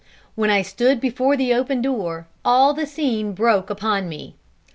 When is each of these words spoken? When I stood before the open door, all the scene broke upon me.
When 0.33 0.49
I 0.49 0.63
stood 0.63 0.99
before 0.99 1.37
the 1.37 1.53
open 1.53 1.79
door, 1.83 2.25
all 2.43 2.73
the 2.73 2.87
scene 2.87 3.33
broke 3.33 3.69
upon 3.69 4.09
me. 4.09 4.33